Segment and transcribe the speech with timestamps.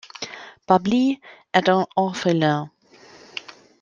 [0.67, 1.19] Babli
[1.53, 2.71] est un orphelin.